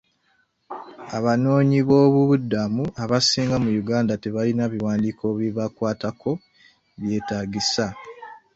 [1.17, 6.31] Abanoonyiboobubudamu abasinga mu Uganda tebalina biwandiiko bibakwatako
[6.99, 7.85] byetaagisa.